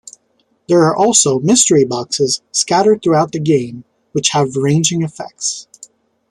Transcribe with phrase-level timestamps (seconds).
[0.67, 5.67] There are also "mystery boxes" scattered throughout the game, which have ranging effects.